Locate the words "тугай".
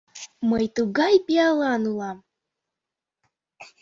0.75-1.15